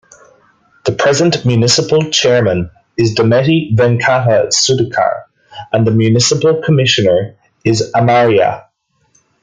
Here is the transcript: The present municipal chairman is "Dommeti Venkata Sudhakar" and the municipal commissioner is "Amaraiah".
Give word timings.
The 0.87 0.93
present 0.93 1.45
municipal 1.45 2.09
chairman 2.09 2.71
is 2.97 3.13
"Dommeti 3.13 3.75
Venkata 3.75 4.47
Sudhakar" 4.51 5.25
and 5.71 5.85
the 5.85 5.91
municipal 5.91 6.59
commissioner 6.59 7.35
is 7.63 7.91
"Amaraiah". 7.95 8.63